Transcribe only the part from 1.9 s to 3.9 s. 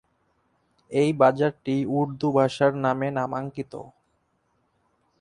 উর্দু ভাষার নামে নামাঙ্কিত।